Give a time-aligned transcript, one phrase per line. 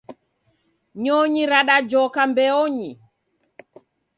[1.03, 2.91] Nyonyi radajoka mbeonyi.